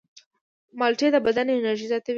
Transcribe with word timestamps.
مالټې 0.79 1.07
د 1.13 1.17
بدن 1.27 1.47
انرژي 1.55 1.87
زیاتوي. 1.91 2.09